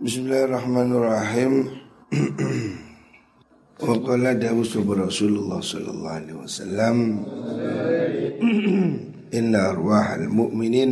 [0.00, 1.52] بسم الله الرحمن الرحيم
[3.84, 6.96] وقال داوود رسول الله صلى الله عليه وسلم
[9.36, 10.90] إن أرواح المؤمنين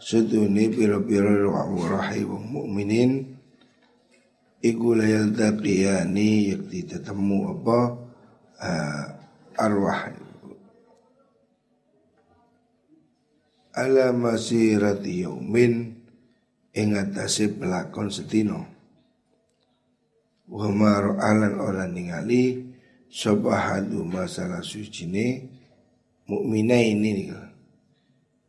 [0.00, 3.10] سدوني بربير وراحي المؤمنين
[4.64, 7.80] إيقو لا يلتقياني يكتي تتمو أبا
[9.60, 10.00] أرواح
[13.76, 16.03] على مسيرة يومين
[16.74, 18.66] ing atase pelakon setino
[20.50, 20.68] wa
[21.22, 22.74] alan ora ningali
[23.08, 25.48] sapa masalah sucine
[26.26, 27.30] mukmina ini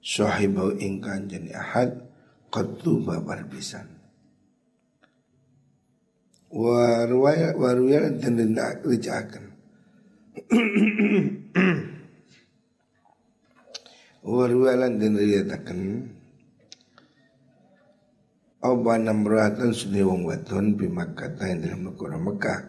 [0.05, 1.97] sahibau ing kanjeng ahad
[2.53, 3.89] qattu babar pisan.
[6.55, 8.39] Wa ruwaya wa ruwaya dan
[8.85, 9.51] ricakan
[14.23, 14.87] wa ruwaya
[18.65, 22.61] Apa namratan suni wong wadon bimakkah yang dalam negara Mekah.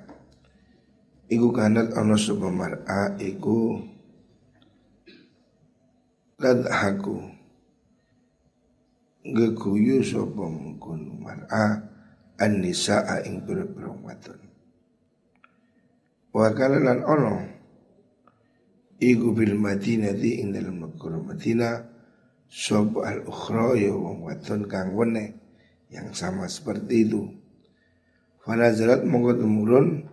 [1.32, 3.80] Iku kanat ana sapa mar'a iku
[6.36, 7.16] tadhaku.
[9.24, 11.80] Geguyu sapa mungkun mar'a
[12.44, 14.40] an-nisaa ing pira-pira wadon
[16.36, 17.40] Wa kana lan ana
[19.00, 21.88] iku bil Madinah ing dalam negara Madinah
[22.52, 25.45] sapa al-ukhra ya wong wadon kang weneh
[25.90, 27.22] yang sama seperti itu.
[28.42, 30.06] Fanazalat monggo temurun.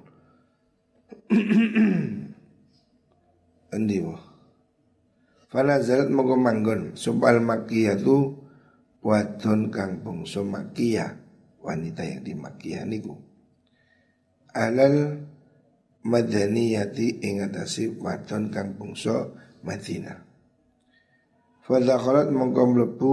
[3.74, 4.18] Endi wa
[5.54, 6.98] Fanazalat monggo manggon.
[6.98, 8.42] Supal makiyah tu
[9.04, 11.20] Wadon kang bungso makiyah
[11.64, 13.16] Wanita yang di makiyah niku.
[14.56, 15.24] Alal
[16.04, 20.20] madaniyati ingatasi wadon kang bungso Madinah.
[21.64, 23.12] Fadakhalat monggo mlebu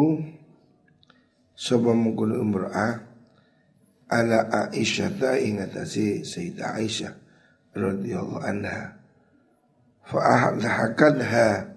[1.60, 3.04] Sopo mengkono umra'ah
[4.08, 7.12] ala Aisyah ta ingatasi Sayyidah Aisyah
[7.76, 8.96] radhiyallahu anha.
[10.08, 11.68] Fa ahadhakadha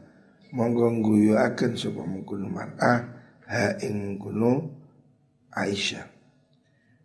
[0.56, 0.88] monggo
[1.36, 3.12] akan sapa mengkono mar'ah
[3.44, 4.72] ha ing kono
[5.52, 6.08] Aisyah.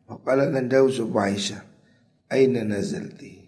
[0.07, 1.63] Wa qala dan dawu sapa Aisyah
[2.31, 3.43] aina nazalti?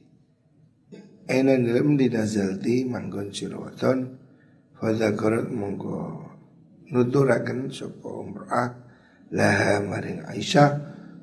[1.30, 2.82] Aina dalam di nazalti?
[2.82, 4.10] manggon sirawaton.
[4.74, 6.18] Fa dzakarat monggo
[6.90, 8.89] nuturaken sapa umra'ah
[9.30, 10.70] laha maring Aisyah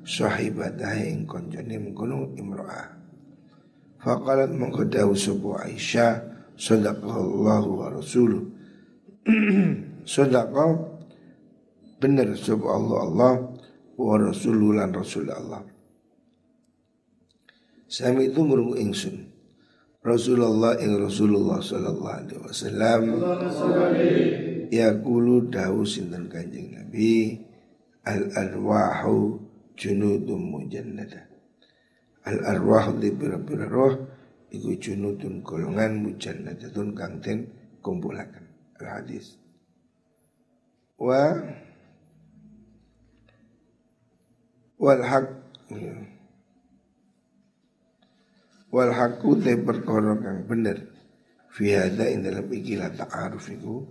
[0.04, 2.96] sahibatah ing konjone mengkono imro'ah.
[4.00, 6.12] Faqalat mongko dawu sapa Aisyah
[6.56, 8.42] sadaqallahu wa rasuluh.
[10.08, 10.72] Sadaqa
[12.00, 13.32] bener sapa Allah Allah
[14.00, 15.28] wa rasuluh lan rasul
[17.88, 19.28] Sami itu ngurungu ingsun.
[19.98, 23.02] Rasulullah ing Rasulullah sallallahu alaihi wasallam
[24.70, 27.47] Ya kulu dawu sinten Kanjeng Nabi
[28.08, 29.36] al arwahu
[29.76, 31.28] junudun mujannada.
[32.24, 33.94] Al arwah di pira-pira roh
[34.48, 37.52] iku junudun golongan mujannadatun kang den
[37.84, 38.48] kumpulaken.
[38.80, 39.36] Al hadis
[40.98, 41.36] wa
[44.80, 45.26] wal haq
[45.70, 45.94] ya.
[48.72, 50.78] wal haqqu te perkara kang bener.
[51.48, 53.84] Fi hada ing dalam ikilah ta'aruf iku.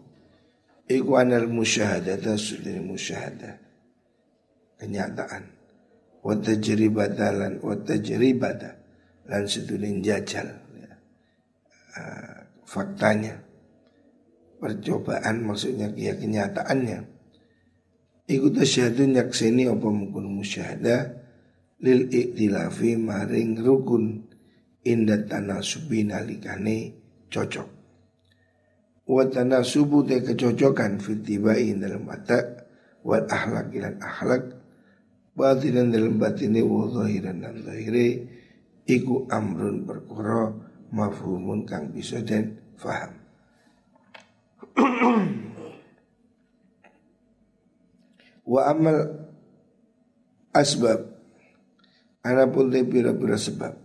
[0.88, 3.67] Iku anal musyahadata sudri musyahadah
[4.78, 5.44] kenyataan.
[6.22, 8.78] Wa tajribata lan wa tajribata
[9.28, 10.92] lan sedunin jajal ya.
[11.98, 13.44] uh, faktanya.
[14.58, 17.06] Percobaan maksudnya ya kenyataannya.
[18.28, 21.22] Ikut tasyahadu nyakseni apa mungkin musyahada
[21.80, 24.26] lil iktilafi maring rukun.
[24.88, 26.96] Inda tanasubi nalikane
[27.28, 27.68] cocok.
[29.08, 32.68] Wa tanasubu te kecocokan fitibai dalam mata
[33.04, 34.57] wal ahlak ilan ahlak
[35.38, 38.26] batinan dalam batine wa dan zahire
[38.90, 40.50] iku amrun perkara
[40.90, 43.14] mafhumun kang bisa dan faham.
[48.48, 49.28] Wa amal
[50.56, 51.04] asbab
[52.24, 53.76] anapun te pira-pira sebab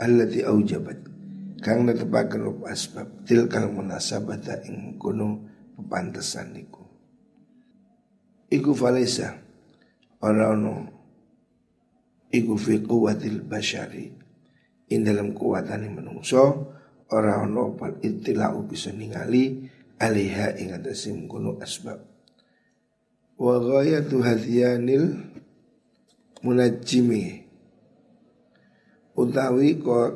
[0.00, 0.98] allati aujabat
[1.60, 5.44] kang netepaken up asbab tilkal munasabata ing kono
[5.76, 6.88] pepantesan niku.
[8.48, 9.47] Iku falesa
[10.24, 10.74] Ora ono.
[12.28, 14.10] Iku fi kuwatil basyari.
[14.88, 16.74] In dalam kuwatan menungso
[17.12, 19.68] ora ono pal ittilau bisa ningali
[20.00, 22.00] alaiha ing atase mengkono asbab.
[23.38, 25.06] Wa ghayatu hadhiyanil
[26.42, 27.46] munajjimi.
[29.18, 30.10] Utawi kok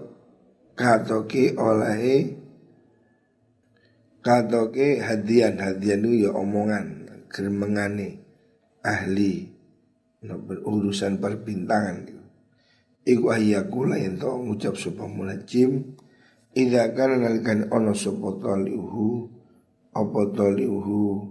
[0.79, 2.43] katoke olahe
[4.23, 8.23] katoke hadian hadian ya omongan germengane
[8.81, 9.52] ahli
[10.31, 11.97] urusan perbintangan.
[12.07, 12.23] Itu.
[13.03, 15.99] Iku ayyakula yang tau ngucap sopa munajim
[16.55, 19.27] Ida kana nalikan ono sopa taliuhu
[19.91, 21.27] Apa taliuhu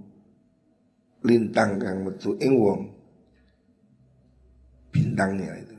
[1.24, 2.82] Lintang kang metu ing wong.
[4.92, 5.78] Bintangnya itu.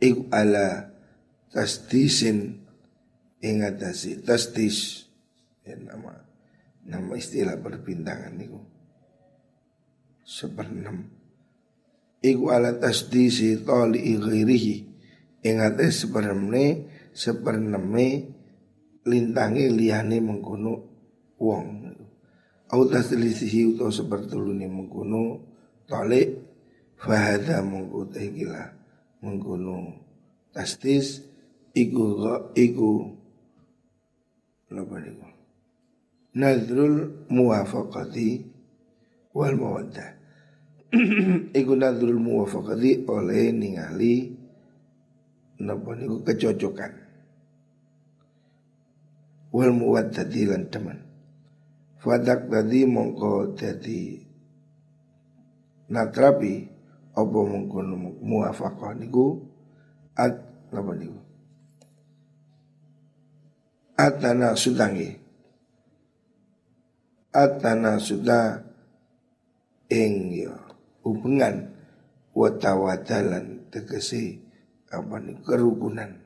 [0.00, 0.96] Iku ala
[1.52, 2.64] tasdisin
[3.42, 5.10] Ing atasi tasdis.
[5.66, 6.24] Ya, Nama
[6.88, 8.56] Nama istilah perbintangan itu
[10.24, 11.17] Seperenam
[12.18, 14.88] Iku ala tasdisi tali ghairihi
[15.38, 18.26] Ingat seperemne seperneme
[19.06, 20.72] lintangi liyane mengkono
[21.38, 21.94] wong.
[22.74, 25.46] Au taslisihi utawa sepertulune mengkono
[25.86, 26.42] talik
[26.98, 28.74] fahada mengko gila
[29.22, 30.04] mengkono
[30.50, 31.22] tastis
[31.72, 32.18] iku
[32.58, 33.14] iku
[34.74, 35.26] napa niku?
[36.34, 38.28] Nadrul muwafaqati
[39.32, 40.17] wal mawaddah
[41.58, 44.32] iku nadrul muwafaqati oleh ningali
[45.60, 46.92] napa niku kecocokan.
[49.52, 50.98] Wal muwaddati lan teman.
[51.98, 54.22] Fadak tadi mongko dadi
[55.90, 56.54] natrapi
[57.16, 57.78] apa mongko
[58.24, 59.44] muwafaqah niku?
[60.16, 60.34] At
[60.72, 61.20] napa niku?
[63.98, 65.28] Atana sudangi
[67.38, 68.62] atana sudah
[69.90, 70.67] ing ya
[71.08, 71.72] hubungan
[72.36, 74.44] watawadalan tegese
[74.92, 76.20] apa nih kerukunan.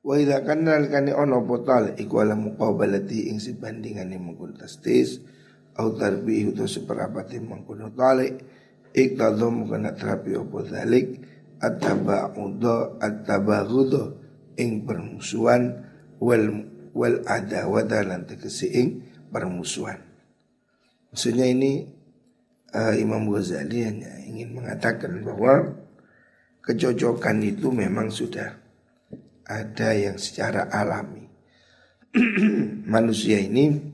[0.00, 5.20] Wa idza kana kani ono potal iku ala muqabalati ing sibandingane mengkon tastis
[5.76, 8.32] au tarbi itu seperapati mengkono tali
[8.96, 11.20] iktadom kana terapi opo dalik
[11.60, 14.04] at-taba'udha at-tabaghudha
[14.56, 15.84] ing permusuhan
[16.16, 16.64] wal
[16.96, 20.00] wal adawata lan tegese ing permusuhan.
[21.12, 21.99] Maksudnya ini
[22.74, 25.74] uh, Imam Ghazali hanya ingin mengatakan bahwa
[26.62, 28.56] kecocokan itu memang sudah
[29.46, 31.26] ada yang secara alami.
[32.94, 33.90] Manusia ini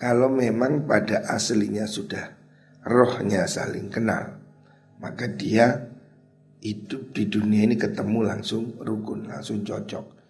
[0.00, 2.32] kalau memang pada aslinya sudah
[2.88, 4.40] rohnya saling kenal,
[4.96, 5.92] maka dia
[6.60, 10.20] hidup di dunia ini ketemu langsung rukun, langsung cocok.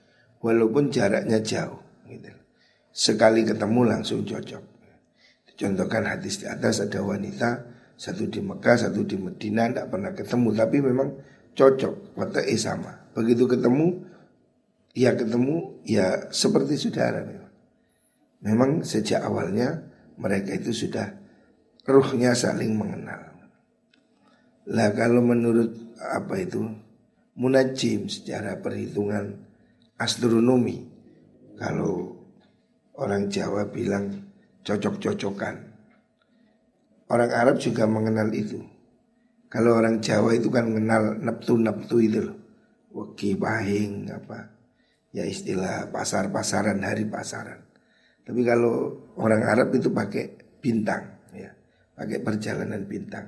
[0.42, 1.78] Walaupun jaraknya jauh.
[2.10, 2.34] Gitu.
[2.90, 4.79] Sekali ketemu langsung cocok.
[5.60, 7.68] Contohkan hadis di atas ada wanita
[8.00, 11.08] satu di Mekah, satu di Medina, tidak pernah ketemu, tapi memang
[11.52, 12.92] cocok, wataknya sama.
[13.12, 14.00] Begitu ketemu,
[14.96, 17.52] ya ketemu, ya seperti saudara memang.
[18.40, 19.84] Memang sejak awalnya
[20.16, 21.12] mereka itu sudah
[21.84, 23.20] ruhnya saling mengenal.
[24.64, 26.72] Lah kalau menurut apa itu
[27.36, 29.44] munajim secara perhitungan
[30.00, 30.88] astronomi,
[31.60, 32.16] kalau
[32.96, 34.29] orang Jawa bilang
[34.64, 35.70] cocok-cocokan,
[37.10, 38.62] Orang Arab juga mengenal itu.
[39.50, 42.38] Kalau orang Jawa itu kan mengenal neptu-neptu itu loh.
[42.94, 44.46] Waki pahing apa.
[45.10, 47.66] Ya istilah pasar-pasaran, hari pasaran.
[48.22, 51.50] Tapi kalau orang Arab itu pakai bintang ya.
[51.98, 53.26] Pakai perjalanan bintang.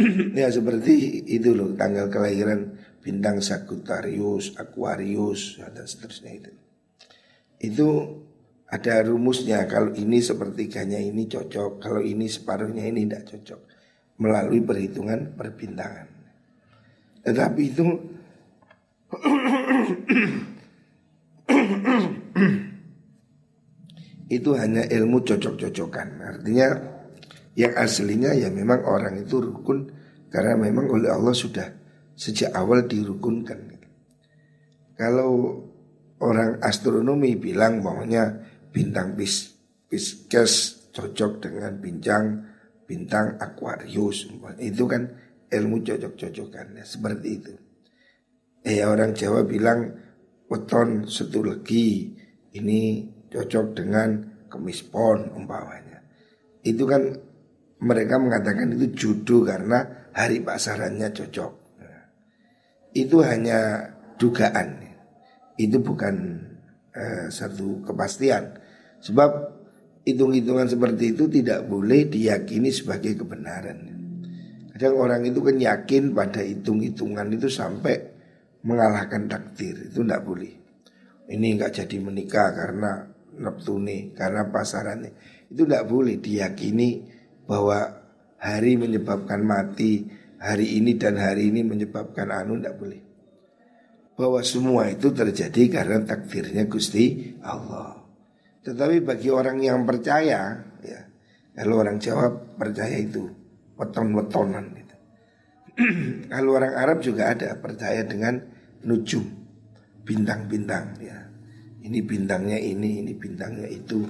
[0.40, 2.72] ya seperti itu loh tanggal kelahiran
[3.04, 6.50] bintang Sagittarius, Aquarius dan seterusnya itu.
[7.60, 7.88] Itu
[8.70, 13.60] ada rumusnya kalau ini sepertiganya ini cocok, kalau ini separuhnya ini tidak cocok
[14.18, 16.06] melalui perhitungan perbintangan.
[17.24, 17.84] Tetapi itu
[24.36, 26.08] itu hanya ilmu cocok-cocokan.
[26.24, 26.68] Artinya
[27.54, 29.86] yang aslinya ya memang orang itu rukun
[30.32, 31.70] karena memang oleh Allah sudah
[32.18, 33.74] sejak awal dirukunkan.
[34.94, 35.58] Kalau
[36.22, 39.54] orang astronomi bilang maunya bintang pis
[39.86, 42.42] Pisces cocok dengan bintang
[42.82, 44.26] bintang Aquarius
[44.58, 45.06] itu kan
[45.46, 47.54] ilmu cocok-cocokan seperti itu.
[48.66, 49.86] Eh orang Jawa bilang
[50.50, 52.10] weton satu lagi
[52.58, 54.08] ini cocok dengan
[54.50, 56.02] kemis pon umpamanya.
[56.66, 57.06] Itu kan
[57.84, 61.52] mereka mengatakan itu judo karena hari pasarannya cocok.
[62.94, 64.82] Itu hanya dugaan.
[65.54, 66.14] Itu bukan
[66.94, 68.63] uh, satu kepastian.
[69.04, 69.30] Sebab
[70.08, 73.92] hitung-hitungan seperti itu tidak boleh diyakini sebagai kebenaran.
[74.72, 78.00] Kadang orang itu kan yakin pada hitung-hitungan itu sampai
[78.64, 79.92] mengalahkan takdir.
[79.92, 80.52] Itu tidak boleh.
[81.24, 85.12] Ini nggak jadi menikah karena Neptune, karena pasarannya.
[85.50, 87.06] Itu tidak boleh diyakini
[87.44, 87.86] bahwa
[88.40, 90.04] hari menyebabkan mati,
[90.40, 93.00] hari ini dan hari ini menyebabkan anu tidak boleh.
[94.14, 98.03] Bahwa semua itu terjadi karena takdirnya Gusti Allah.
[98.64, 101.00] Tetapi bagi orang yang percaya, ya,
[101.52, 103.28] kalau orang Jawa percaya itu
[103.76, 104.96] weton-wetonan itu.
[106.32, 108.38] Kalau orang Arab juga ada percaya dengan
[108.86, 109.26] nujum,
[110.06, 111.18] bintang-bintang ya.
[111.84, 114.06] Ini bintangnya ini, ini bintangnya itu.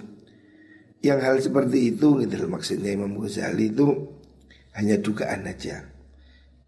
[1.02, 3.90] Yang hal seperti itu gitu maksudnya Imam Ghazali itu
[4.78, 5.82] hanya dugaan aja.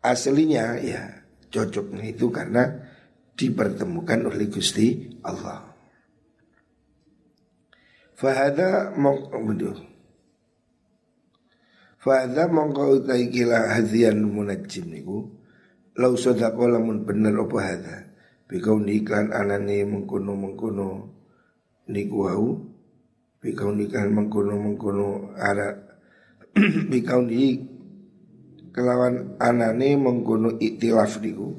[0.02, 2.68] Aslinya ya cocoknya itu karena
[3.36, 5.75] dipertemukan oleh Gusti Allah.
[8.16, 9.76] Fahada mongko
[12.00, 15.28] Fahada mongko utai kila hadian munajim niku
[16.00, 17.96] Lau sodako lamun bener apa hada
[18.48, 20.88] Bikau niklan anane mengkono mengkono
[21.92, 22.48] niku wau
[23.44, 25.76] Bikau niklan mengkono mengkono ara
[26.92, 27.68] Bikau ni
[28.72, 31.52] kelawan anane mengkono iktilaf niku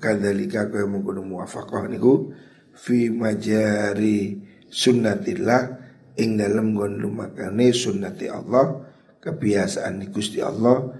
[0.00, 2.32] kadalika kaya mengkono muwafaqah niku
[2.72, 4.40] fi majari
[4.72, 5.87] sunnatillah
[6.18, 8.82] ing dalem gon lumakane sunnati Allah
[9.22, 10.90] kebiasaan Gusti Allah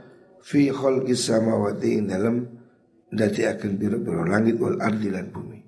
[0.42, 2.36] fi khalqis samawati ing dalem
[3.10, 5.58] dadi akan biro-biro langit wal ardi lan bumi.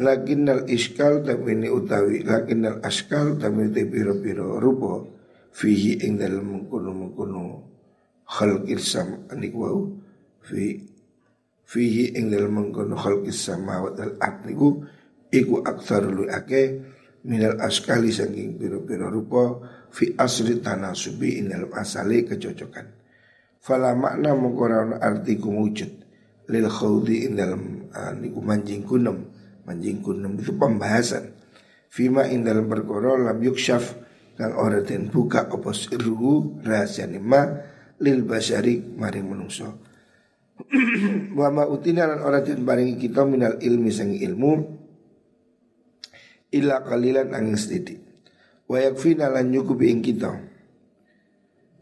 [0.00, 5.04] Lakinnal iskal tapi utawi lakinnal askal tapi ini biro-biro rupa
[5.52, 7.44] fihi ing dalem mengkono mengkono
[8.24, 9.90] khalqil sam anik wau
[10.40, 10.78] fi
[11.66, 14.80] fihi ing dalem mengkono khalqis samawat al ard niku
[15.30, 16.62] iku aktsarul ake
[17.26, 19.60] minal askali saking piro-piro rupa
[19.92, 22.86] fi asri tanasubi ing dalam asali kecocokan.
[23.60, 25.92] Fala makna mengkoran arti kumujud.
[26.50, 29.28] Lil khawdi ing dalam uh, niku manjing kunem.
[29.68, 31.36] Manjing kunem itu pembahasan.
[31.90, 34.00] Fima ing dalam perkara lam yuksyaf
[34.40, 37.44] kang ora den buka apa sirru rahasia ma
[38.00, 39.68] lil basyari maring menungso
[41.38, 44.79] wa ma utina lan ora den paringi kita minal ilmi sang ilmu
[46.50, 48.10] illa qalilan angin sedikit
[48.70, 50.30] wa yakfina lan nyukupi ing kita.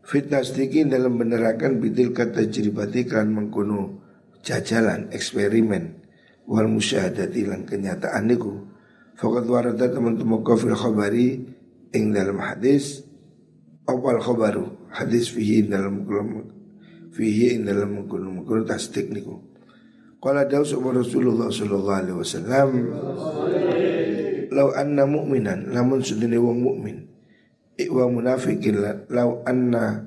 [0.08, 4.00] Fitnah sedikit dalam benerakan bitil kata jiribati kan mengkuno
[4.40, 6.00] jajalan eksperimen
[6.48, 8.56] wal musyahadati lan kenyataan niku.
[9.20, 11.44] Fakat warada teman-teman kafir khabari
[11.92, 13.04] ing dalam hadis
[13.84, 16.48] awal khabaru hadis fihi dalam kulum
[17.12, 19.36] fihi ing dalam mengkuno mengkuno tasdik niku.
[20.18, 22.68] Qala dawu Rasulullah sallallahu alaihi wasallam
[24.58, 27.06] Lau anna mu'minan Namun sedini wong mukmin
[27.78, 28.82] Iwa munafikin
[29.14, 30.02] Lau anna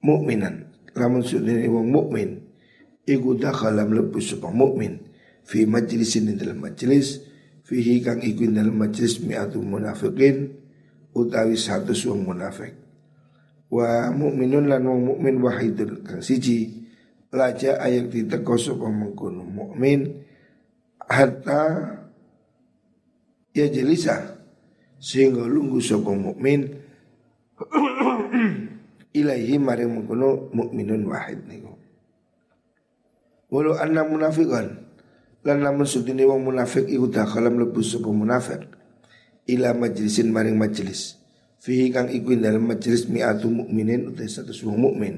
[0.00, 2.40] mu'minan Namun sedini wong mukmin
[3.04, 5.04] Iku dakhalam lebu sepa mukmin
[5.44, 7.20] Fi majlisin dalam majlis
[7.68, 10.62] Fihi kang iku dalam majlis Mi'atu munafikin
[11.12, 12.72] Utawi satu wong munafik.
[13.68, 16.88] Wa mukminun lan wong mukmin wahidun kang siji
[17.32, 20.24] laja ayat diteko sapa mengkono mukmin
[21.08, 21.88] hatta
[23.52, 24.40] ya jelisa
[25.00, 26.80] sehingga lunggu sapa mukmin.
[29.12, 31.76] Ilahi maring mengkono mukminun wahid niku
[33.52, 34.80] walau anna munafiqan
[35.44, 38.64] lan lamun sudine wong munafik iku dakhalam lebu sapa munafik.
[39.42, 41.18] Ila majlisin maring majlis.
[41.58, 45.14] Fihi kang iku dalam majelis mi'atu mukminin utai satu wong mukmin.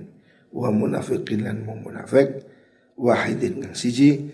[0.49, 2.41] Wa munafiqin lan wong munafik
[2.97, 4.33] wahidin kang siji.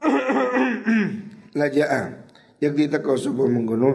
[1.58, 2.23] Lajaa
[2.60, 3.90] kita kau sapa mengkono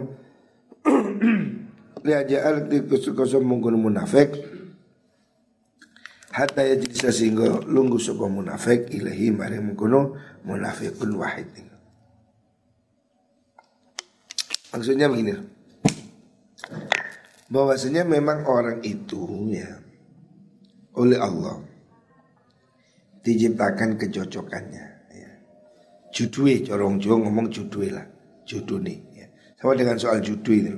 [2.04, 4.30] kita kau sapa mengkono munafik.
[6.30, 10.14] Hatta ya jadi sehingga lunggu sapa munafik ilahi mari mengkono
[10.46, 11.50] munafikun wahid.
[14.70, 15.34] Maksudnya begini.
[17.50, 19.82] Bahwasanya memang orang itu ya
[20.94, 21.58] oleh Allah
[23.26, 25.30] diciptakan kecocokannya ya.
[26.14, 28.06] Judui corong jo ngomong judui lah
[28.50, 29.26] judu nih ya.
[29.62, 30.74] sama dengan soal judu itu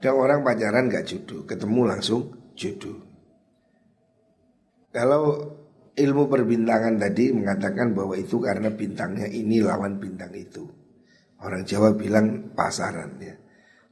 [0.00, 2.96] dan orang pacaran gak judu ketemu langsung judu
[4.88, 5.52] kalau
[5.92, 10.64] ilmu perbintangan tadi mengatakan bahwa itu karena bintangnya ini lawan bintang itu
[11.44, 13.36] orang Jawa bilang pasaran ya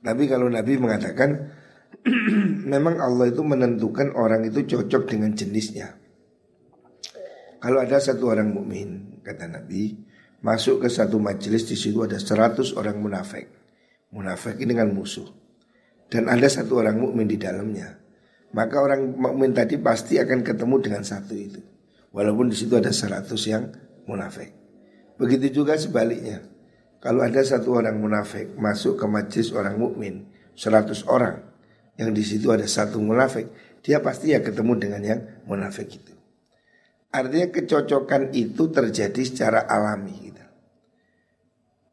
[0.01, 1.61] tapi kalau Nabi mengatakan
[2.73, 5.97] memang Allah itu menentukan orang itu cocok dengan jenisnya.
[7.61, 9.93] Kalau ada satu orang mukmin, kata Nabi,
[10.41, 13.49] masuk ke satu majelis di situ ada seratus orang munafik.
[14.11, 15.29] Munafik ini dengan musuh.
[16.11, 17.97] Dan ada satu orang mukmin di dalamnya.
[18.51, 21.63] Maka orang mukmin tadi pasti akan ketemu dengan satu itu.
[22.11, 23.71] Walaupun di situ ada seratus yang
[24.11, 24.51] munafik.
[25.15, 26.43] Begitu juga sebaliknya.
[26.99, 30.29] Kalau ada satu orang munafik masuk ke majelis orang mukmin,
[30.59, 31.41] seratus orang,
[31.97, 33.49] yang di situ ada satu munafik,
[33.81, 36.13] dia pasti ya ketemu dengan yang munafik itu.
[37.11, 40.30] Artinya kecocokan itu terjadi secara alami.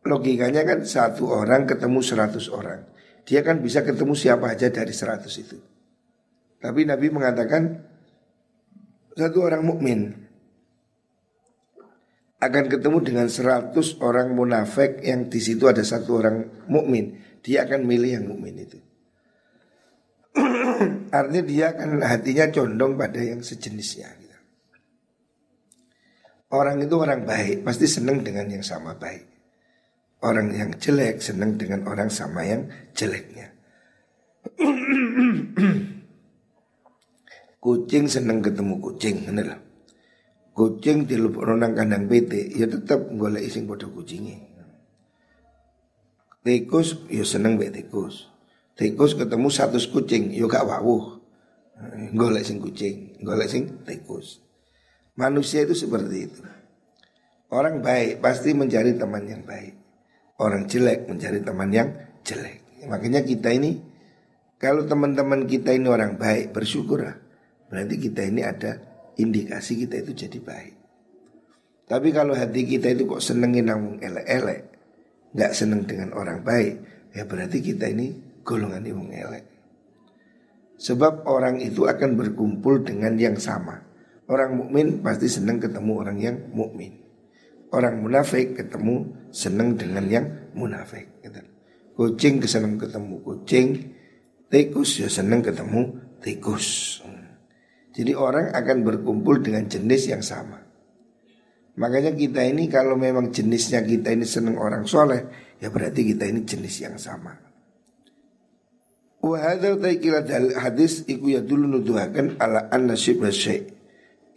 [0.08, 2.88] Logikanya kan satu orang ketemu seratus orang.
[3.28, 5.60] Dia kan bisa ketemu siapa aja dari seratus itu.
[6.64, 7.84] Tapi Nabi mengatakan
[9.14, 10.16] satu orang mukmin
[12.38, 17.82] akan ketemu dengan 100 orang munafik yang di situ ada satu orang mukmin, dia akan
[17.82, 18.78] milih yang mukmin itu.
[21.18, 24.14] Artinya dia akan hatinya condong pada yang sejenisnya.
[24.22, 24.38] Gitu.
[26.54, 29.37] Orang itu orang baik pasti senang dengan yang sama baik.
[30.18, 32.66] Orang yang jelek senang dengan orang sama yang
[32.98, 33.54] jeleknya.
[37.68, 39.60] kucing senang ketemu kucing, bener
[40.58, 44.42] Kucing di nang kandang PT, ya tetap golek ising pada kucingnya.
[46.42, 48.26] Tikus ya seneng mbek tikus.
[48.74, 51.22] Tikus ketemu satu kucing, ya gak wawuh.
[52.18, 54.42] Golek sing kucing, golek sing tikus.
[55.14, 56.42] Manusia itu seperti itu.
[57.54, 59.78] Orang baik pasti mencari teman yang baik.
[60.38, 61.90] Orang jelek mencari teman yang
[62.22, 62.86] jelek.
[62.86, 63.82] Makanya kita ini
[64.58, 67.18] kalau teman-teman kita ini orang baik bersyukurlah.
[67.70, 68.78] Berarti kita ini ada
[69.18, 70.74] indikasi kita itu jadi baik.
[71.88, 74.62] Tapi kalau hati kita itu kok senengin namun elek-elek,
[75.32, 76.84] nggak seneng dengan orang baik,
[77.16, 78.12] ya berarti kita ini
[78.44, 79.46] golongan yang elek.
[80.78, 83.82] Sebab orang itu akan berkumpul dengan yang sama.
[84.28, 87.07] Orang mukmin pasti senang ketemu orang yang mukmin.
[87.74, 91.20] Orang munafik ketemu senang dengan yang munafik.
[91.20, 91.42] Gitu.
[91.98, 93.68] Kucing kesenang ketemu kucing,
[94.48, 97.00] tikus ya senang ketemu tikus.
[97.98, 100.62] Jadi orang akan berkumpul dengan jenis yang sama.
[101.78, 105.26] Makanya kita ini kalau memang jenisnya kita ini senang orang soleh,
[105.58, 107.34] ya berarti kita ini jenis yang sama.
[109.18, 110.30] Wahada taikilat
[110.62, 113.18] hadis iku ya dulu nuduhakan ala an nasib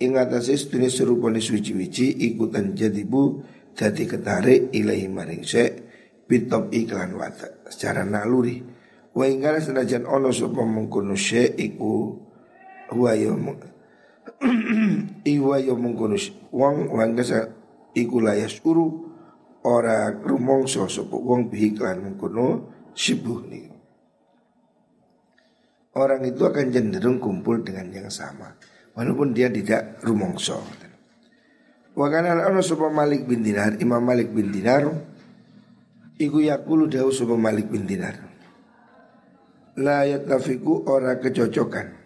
[0.00, 3.44] Ingat asis dunia serupane suci-wici ikutan jadi bu
[3.76, 5.76] jadi ketarik ilahi maring se
[6.24, 8.64] bitop iklan wata secara naluri.
[9.12, 12.16] Wa ingkara senajan ono sapa mengkono se iku
[12.96, 13.36] huwa yo
[15.36, 16.16] iwa yo mengkono
[16.48, 17.52] wong wong kasa
[17.92, 19.04] iku layas uru
[19.68, 23.68] ora rumongso sapa wong bihiklan mengkono sibuh nih.
[25.92, 28.56] Orang itu akan cenderung kumpul dengan yang sama
[28.94, 30.58] walaupun dia tidak rumongso.
[31.94, 34.86] Wa kana ana sapa Malik bin Dinar, Imam Malik bin Dinar
[36.16, 38.16] iku yakulu dawu sapa Malik bin Dinar.
[39.80, 41.98] La yatafiku ora kecocokan.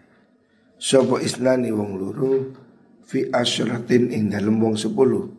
[0.75, 2.33] Sapa isnani wong luru
[3.05, 5.31] fi asyratin ing dalem wong sepuluh.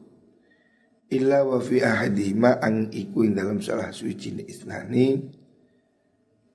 [1.12, 5.22] Illa wa fi ahadihima ang iku ing dalam salah suci isnani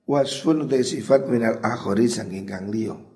[0.06, 3.11] wasfun utai sifat minal akhori sangking kang liyo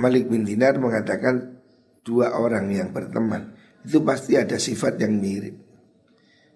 [0.00, 1.60] Malik bin Dinar mengatakan
[2.00, 3.52] dua orang yang berteman
[3.84, 5.56] itu pasti ada sifat yang mirip.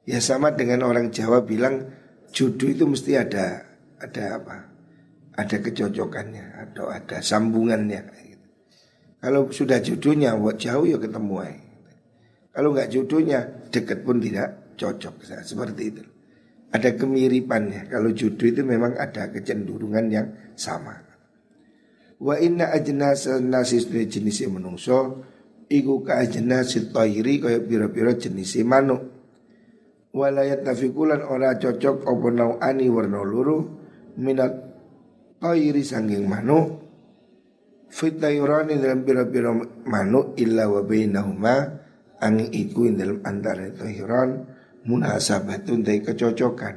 [0.08, 1.84] Ya sama dengan orang Jawa bilang
[2.32, 3.68] jodoh itu mesti ada
[4.00, 4.56] ada apa?
[5.36, 8.00] Ada kecocokannya atau ada sambungannya.
[9.20, 11.36] Kalau sudah jodohnya buat jauh ya ketemu.
[12.52, 13.40] Kalau nggak jodohnya
[13.72, 16.02] dekat pun tidak cocok seperti itu.
[16.74, 17.92] Ada kemiripannya.
[17.92, 20.26] Kalau jodoh itu memang ada kecenderungan yang
[20.58, 21.03] sama.
[22.20, 25.24] Wa inna ajnas nasis duwe jenis menungso
[25.66, 29.10] iku ka ajnas tayri kaya pira-pira jenis manuk.
[30.14, 33.66] Walayat nafikulan ora cocok apa ani warna luru
[34.14, 34.54] minat
[35.42, 36.84] tayri sanging manuk
[37.94, 39.54] fitayrani dalam pira-pira
[39.86, 41.54] manuk illa wa bainahuma
[42.18, 44.46] angin iku dalam antara tayran
[44.82, 46.74] munasabatun dari kecocokan.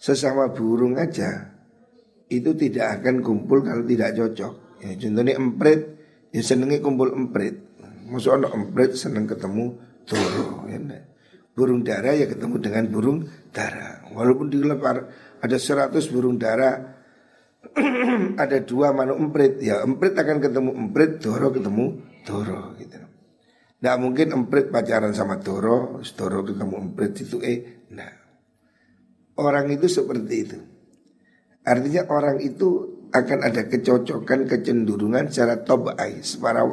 [0.00, 1.51] Sesama burung aja
[2.32, 4.80] itu tidak akan kumpul kalau tidak cocok.
[4.80, 5.80] Ya, contohnya emprit,
[6.32, 7.60] ya senengnya kumpul emprit.
[8.08, 9.76] Maksud anak emprit seneng ketemu
[10.08, 10.64] toro.
[10.66, 10.80] Ya,
[11.52, 13.18] burung dara ya ketemu dengan burung
[13.52, 14.08] dara.
[14.12, 16.98] Walaupun di lepar ada seratus burung dara,
[18.42, 19.60] ada dua manuk emprit.
[19.60, 21.84] Ya emprit akan ketemu emprit, toro ketemu
[22.24, 22.98] toro gitu.
[23.82, 27.86] Nah mungkin emprit pacaran sama toro, toro ketemu emprit itu eh.
[27.92, 28.12] Nah
[29.36, 30.58] orang itu seperti itu.
[31.62, 36.64] Artinya orang itu akan ada kecocokan, kecenderungan secara tobai, secara,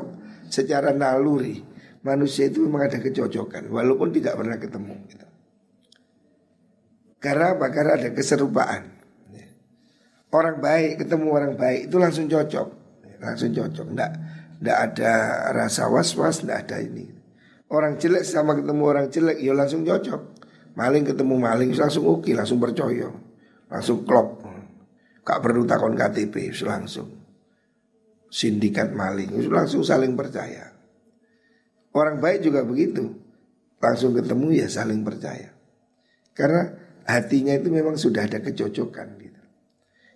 [0.48, 1.62] secara naluri.
[2.00, 4.96] Manusia itu memang ada kecocokan, walaupun tidak pernah ketemu.
[5.12, 5.28] Gitu.
[7.20, 7.68] Karena apa?
[7.70, 8.84] Karena ada keserupaan.
[10.30, 12.68] Orang baik ketemu orang baik itu langsung cocok,
[13.18, 13.88] langsung cocok.
[13.98, 14.12] Nggak,
[14.62, 15.14] nggak ada
[15.58, 17.10] rasa was-was, nggak ada ini.
[17.70, 20.22] Orang jelek sama ketemu orang jelek, ya langsung cocok.
[20.78, 23.10] Maling ketemu maling langsung oke, langsung percaya,
[23.68, 24.39] langsung klop.
[25.26, 27.10] Gak perlu takon KTP langsung.
[28.30, 30.70] Sindikat maling langsung saling percaya.
[31.94, 33.10] Orang baik juga begitu.
[33.82, 35.50] Langsung ketemu ya saling percaya.
[36.36, 36.70] Karena
[37.10, 39.42] hatinya itu memang sudah ada kecocokan gitu.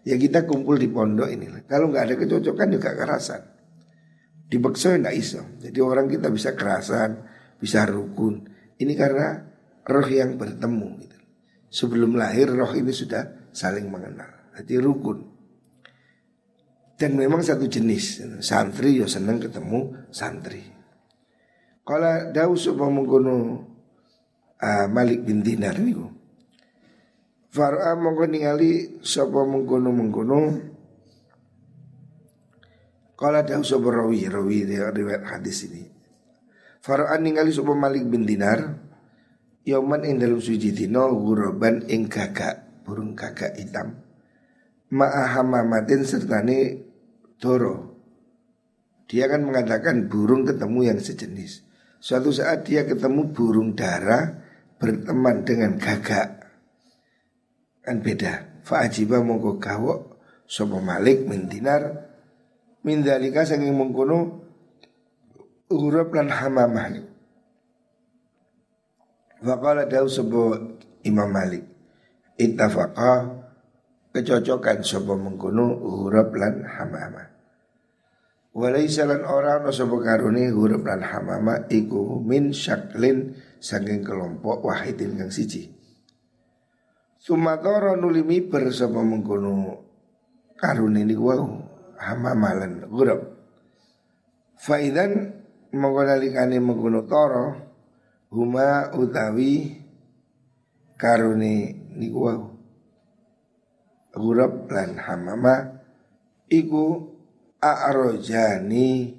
[0.04, 3.42] Ya kita kumpul di pondok ini Kalau nggak ada kecocokan juga kerasan.
[4.52, 5.42] Dibekso nggak iso.
[5.64, 7.24] Jadi orang kita bisa kerasan
[7.58, 8.44] bisa rukun.
[8.76, 9.40] Ini karena
[9.88, 11.18] roh yang bertemu gitu.
[11.72, 14.43] Sebelum lahir roh ini sudah saling mengenal.
[14.54, 15.20] Jadi rukun.
[16.94, 18.22] Dan memang satu jenis.
[18.40, 20.62] Santri ya seneng ketemu santri.
[21.84, 23.36] Kalau dawu sapa mengkono
[24.56, 26.08] uh, Malik bin Dinar niku
[27.52, 30.40] Far'a mongko ningali sapa mengkono mengkono
[33.20, 35.84] Kala dawu sapa rawi rawi riwayat hadis ini.
[36.80, 38.64] Far'a ningali sapa Malik bin Dinar
[39.68, 43.96] Yoman ing dalam suci dino Guroban ing gagak Burung gagak hitam
[44.94, 46.86] Ma'ahamamatin sertane
[47.42, 47.98] Doro.
[49.10, 51.66] Dia akan mengatakan burung ketemu yang sejenis.
[51.98, 54.46] Suatu saat dia ketemu burung dara
[54.78, 56.46] Berteman dengan gagak.
[57.82, 58.62] Kan beda.
[58.64, 60.00] Fa'ajiba mongko gawok
[60.48, 62.12] Sopo malik mendinar
[62.84, 64.44] Mindalika sanging mengkono
[65.72, 67.14] Huruf lan hamamah
[69.44, 70.56] Faqala dawu sopo
[71.04, 71.68] Imam Malik.
[72.40, 73.43] Ittafaqa
[74.14, 77.34] kecocokan sapa mengkono huruf lan hamama.
[78.54, 85.18] Walaisa lan ora ana sapa karone huruf lan hamama iku min syaklin saking kelompok wahidin
[85.18, 85.74] kang siji.
[87.18, 89.82] Sumatoro nulimi ber sapa mengkono
[90.62, 91.46] karone niku wau
[91.98, 93.34] hamama lan huruf.
[94.62, 95.34] Faidan
[95.74, 97.46] mengkonalikane mengkono toro
[98.30, 99.82] huma utawi
[101.02, 101.54] karone
[101.98, 102.53] niku wau
[104.14, 105.82] Gurab lan hamama
[106.48, 107.02] Iku
[107.60, 109.10] a'rojani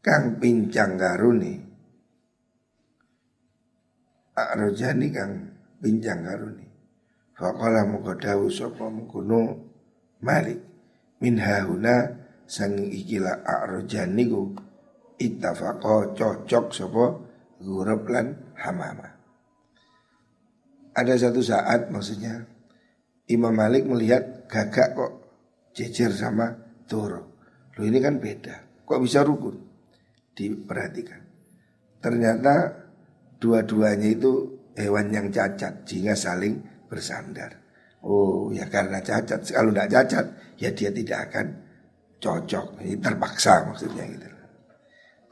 [0.00, 1.54] Kang pincang garuni
[4.34, 5.32] A'rojani kang
[5.78, 6.66] pincang garuni
[7.36, 9.52] Faqala muka dawu sopa mukunu
[10.24, 10.58] Malik
[11.20, 14.56] Min hahuna sanging ikila a'rojani ku
[15.20, 17.06] Ittafaqo cocok sopa
[17.64, 19.08] Gurab lan hamama.
[20.94, 22.44] Ada satu saat maksudnya
[23.30, 25.12] Imam Malik melihat gagak kok
[25.72, 26.52] jejer sama
[26.84, 27.40] toro.
[27.74, 28.84] Loh ini kan beda.
[28.84, 29.56] Kok bisa rukun?
[30.36, 31.20] Diperhatikan.
[32.04, 32.54] Ternyata
[33.40, 34.32] dua-duanya itu
[34.76, 37.64] hewan yang cacat sehingga saling bersandar.
[38.04, 39.40] Oh ya karena cacat.
[39.40, 40.26] Kalau tidak cacat
[40.60, 41.46] ya dia tidak akan
[42.20, 42.84] cocok.
[42.84, 44.28] Ini terpaksa maksudnya gitu.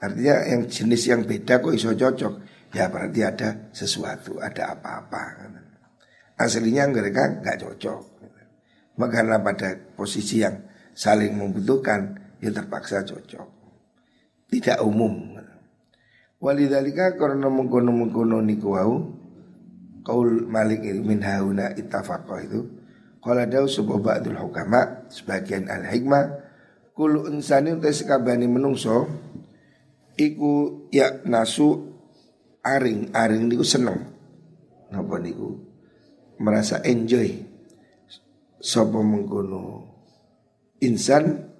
[0.02, 2.34] Artinya yang jenis yang beda kok iso cocok.
[2.72, 5.22] Ya berarti ada sesuatu, ada apa-apa.
[6.38, 8.00] Aslinya mereka nggak cocok.
[9.02, 10.62] Karena pada posisi yang
[10.94, 13.48] saling membutuhkan, ya terpaksa cocok.
[14.52, 15.32] Tidak umum.
[16.42, 19.14] Walidalika karena mengkono mengkono niku wau
[20.02, 22.60] kaul Malik min hauna ittafaqah itu
[23.22, 26.42] Kala dawu sebuah ba'dul hukama Sebagian al-hikmah
[26.90, 29.06] Kulu insani utai sekabani menungso
[30.18, 31.94] Iku ya nasu
[32.66, 34.10] Aring Aring niku seneng
[34.90, 35.71] Napa niku
[36.42, 37.38] merasa enjoy
[38.58, 39.86] sapa mengkono
[40.82, 41.54] insan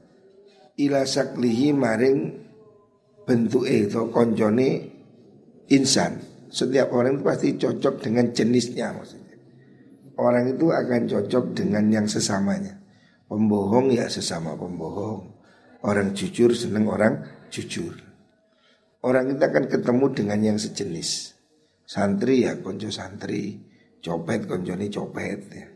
[0.83, 2.19] ila saklihi maring
[3.23, 4.91] bentuke to koncone
[5.71, 6.19] insan.
[6.53, 9.37] Setiap orang itu pasti cocok dengan jenisnya maksudnya.
[10.21, 12.77] Orang itu akan cocok dengan yang sesamanya.
[13.25, 15.33] Pembohong ya sesama pembohong.
[15.81, 17.97] Orang jujur seneng orang jujur.
[19.01, 21.41] Orang kita akan ketemu dengan yang sejenis.
[21.89, 23.72] Santri ya konco santri
[24.03, 25.67] copet konjoni copet ya.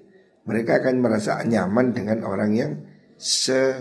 [0.46, 2.72] Mereka akan merasa nyaman dengan orang yang
[3.18, 3.74] se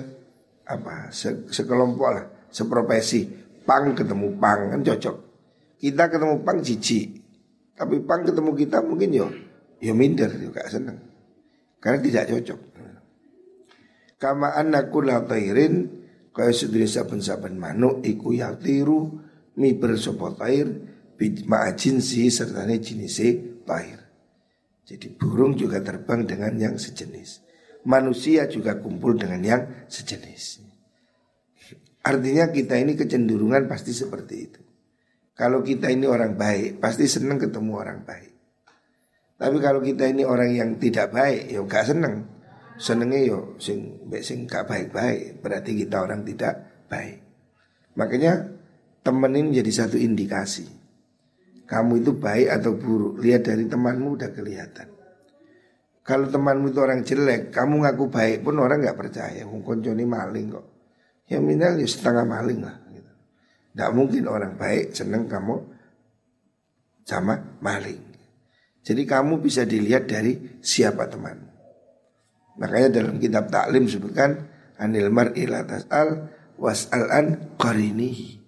[0.65, 3.43] apa se, sekelompok lah, seprofesi.
[3.65, 5.17] Pang ketemu pang kan cocok.
[5.81, 7.17] Kita ketemu pang cici,
[7.73, 9.27] tapi pang ketemu kita mungkin yo
[9.81, 11.01] yo minder juga seneng.
[11.81, 12.59] Karena tidak cocok.
[14.15, 18.31] Kama annaku la tairin kaya sediri saben-saben manuk iku
[18.61, 19.19] tiru
[19.59, 20.67] mi bersopo tair
[21.47, 24.04] ma'a jinsi serta jinisi tair.
[24.85, 27.41] Jadi burung juga terbang dengan yang sejenis.
[27.89, 30.61] Manusia juga kumpul dengan yang sejenis.
[32.05, 34.61] Artinya kita ini kecenderungan pasti seperti itu.
[35.33, 38.33] Kalau kita ini orang baik, pasti senang ketemu orang baik.
[39.35, 42.29] Tapi kalau kita ini orang yang tidak baik, ya gak seneng.
[42.77, 47.19] Senengnya yo sing sing gak baik-baik, berarti kita orang tidak baik.
[47.97, 48.53] Makanya
[49.01, 50.84] temenin jadi satu indikasi
[51.65, 53.21] kamu itu baik atau buruk?
[53.21, 54.87] Lihat dari temanmu udah kelihatan.
[56.05, 59.41] Kalau temanmu itu orang jelek kamu ngaku baik pun orang nggak percaya.
[59.45, 60.65] Mungkin maling kok.
[61.25, 63.11] Ya minimal ya setengah maling lah gitu.
[63.73, 65.57] Gak mungkin orang baik seneng kamu
[67.01, 68.01] sama maling.
[68.85, 71.55] Jadi kamu bisa dilihat dari siapa teman
[72.55, 74.47] makanya dalam kitab taklim sebutkan
[74.79, 77.25] anil mar'i tas'al was'al an
[77.59, 78.43] qarinihi.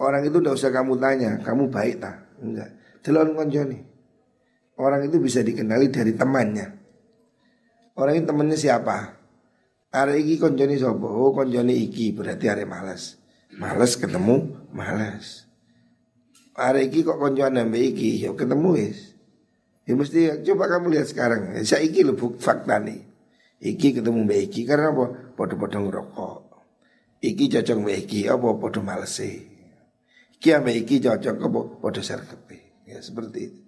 [0.00, 2.24] Orang itu tidak usah kamu tanya, kamu baik tak?
[2.40, 2.70] Enggak.
[3.04, 3.78] Delon konjoni.
[4.80, 6.66] Orang itu bisa dikenali dari temannya.
[8.00, 9.20] Orang ini temannya siapa?
[9.92, 11.10] Are iki konjoni sopo?
[11.10, 13.20] Oh konjoni iki berarti are malas.
[13.60, 15.44] Malas ketemu malas.
[16.56, 18.24] Are iki kok konjoni ambek iki?
[18.24, 19.12] Ya ketemu wis.
[19.84, 21.58] Ya mesti coba kamu lihat sekarang.
[21.66, 23.02] Saya iki lho fakta nih.
[23.60, 25.34] Iki ketemu mbak iki karena apa?
[25.36, 26.38] Podo-podo ngerokok.
[27.20, 29.49] Iki cocok mbak iki apa podo males sih.
[30.40, 32.88] Ambek iki cocok apa podo serkepe.
[32.88, 33.60] Ya seperti itu.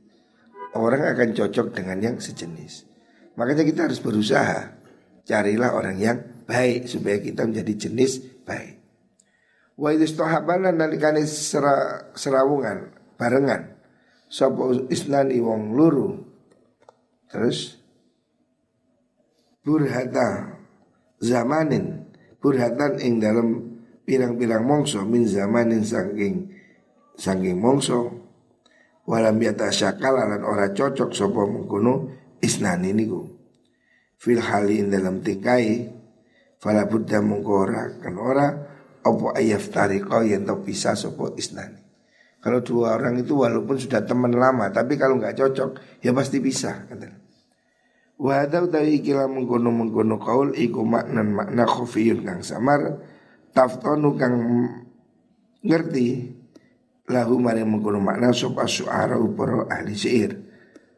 [0.72, 2.88] Orang akan cocok dengan yang sejenis.
[3.36, 4.72] Makanya kita harus berusaha
[5.28, 8.80] carilah orang yang baik supaya kita menjadi jenis baik.
[9.76, 13.72] Wa istohabana nalikane sera, serawungan barengan
[14.32, 16.24] sapa isnani wong luru
[17.28, 17.76] terus
[19.60, 20.56] burhata
[21.20, 22.08] zamanin
[22.40, 23.76] burhatan ing dalam
[24.08, 26.48] pirang-pirang mongso min zamanin saking
[27.22, 28.18] saking mongso.
[29.06, 32.10] Walam yata syakal lan ora cocok sapa mengkono
[32.42, 33.22] isnani niku.
[34.18, 35.90] Fil halin dalam tingkai
[36.58, 37.66] fala buddha mungko
[37.98, 38.46] kan ora
[39.02, 41.78] opo ayaf tariqa yang tau pisah sapa isnani.
[42.42, 46.90] Kalau dua orang itu walaupun sudah teman lama tapi kalau nggak cocok ya pasti pisah
[46.90, 47.22] kata
[48.22, 53.02] Wa hadau kila mengkono mengkono kaul iku maknan makna khofiyun kang samar
[53.50, 54.34] taftonu kang
[55.62, 56.38] ngerti
[57.10, 60.38] lahu mari mengkono makna sop asyuara upara ahli syair.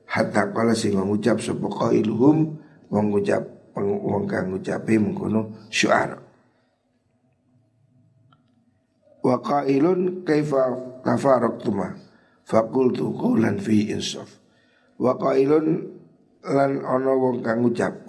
[0.05, 2.61] Hatta kala sing ngucap sop qailuhum
[2.93, 3.43] wong ngucap
[3.77, 6.21] wong kang ngucape mengkono syuara
[9.25, 11.97] wa qailun kaifa tafaraqtuma
[12.45, 14.29] faqultu qawlan fi insaf.
[15.01, 15.89] Wa qailun
[16.45, 18.05] lan ana wong kang ngucap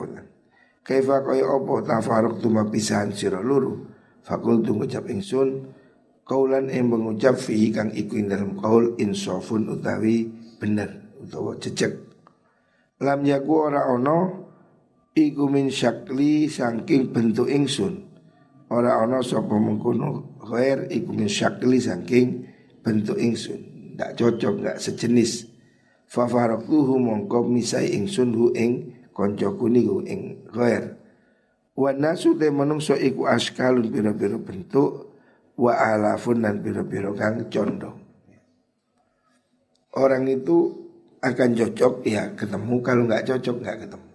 [0.86, 3.89] kaifa kaya apa tafaruk tuma pisahan sira luru
[4.21, 5.65] fakul tu ngucap ingsun
[6.25, 12.05] kaulan ing mengucap fi kang iku ing dalam kaul insafun utawi bener utawa cecek
[12.99, 14.45] lam yaku ora ono
[15.15, 18.03] iku min syakli saking bentuk ingsun.
[18.71, 22.27] Ora ono sapa mengkono khair iku min syakli saking
[22.83, 23.95] bentuk ingsun.
[23.95, 25.47] Ndak cocok ndak sejenis.
[26.05, 30.99] Fa faraktuhu mongko misai ingsun hu ing koncoku niku ing khair
[31.75, 35.14] wa nasu te manungsa iku askalun pira-pira bentuk
[35.55, 37.97] wa alafun dan pira-pira kang condong.
[39.95, 40.85] Orang itu
[41.23, 44.07] akan cocok ya ketemu kalau nggak cocok nggak ketemu.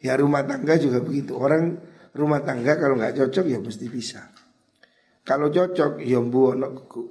[0.00, 1.36] Ya rumah tangga juga begitu.
[1.36, 1.76] Orang
[2.16, 4.32] rumah tangga kalau nggak cocok ya mesti bisa.
[5.20, 6.56] Kalau cocok ya buat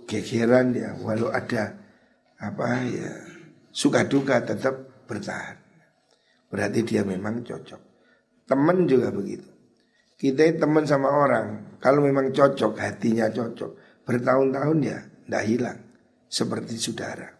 [0.09, 1.77] gegeran ya walau ada
[2.41, 3.13] apa ya
[3.69, 5.61] suka duka tetap bertahan.
[6.49, 7.81] Berarti dia memang cocok.
[8.49, 9.58] Teman juga begitu.
[10.19, 15.79] Kita teman sama orang, kalau memang cocok, hatinya cocok, bertahun-tahun ya tidak hilang,
[16.27, 17.31] seperti saudara.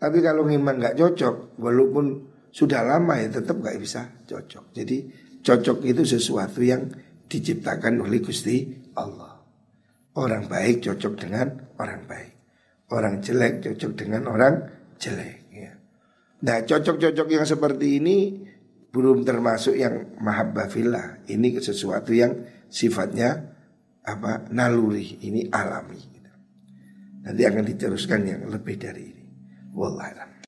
[0.00, 4.72] Tapi kalau memang nggak cocok, walaupun sudah lama ya tetap nggak bisa cocok.
[4.72, 4.96] Jadi
[5.44, 6.88] cocok itu sesuatu yang
[7.28, 9.40] diciptakan oleh Gusti Allah.
[10.16, 12.32] Orang baik cocok dengan orang baik.
[12.92, 14.54] Orang jelek cocok dengan orang
[15.00, 15.48] jelek.
[15.48, 15.72] Ya.
[16.44, 18.16] Nah cocok-cocok yang seperti ini
[18.92, 21.24] belum termasuk yang mahabbah fillah.
[21.24, 23.50] Ini sesuatu yang sifatnya
[24.04, 26.12] apa naluri, ini alami.
[27.22, 29.24] Nanti akan diteruskan yang lebih dari ini.
[29.72, 30.31] Wallahualam.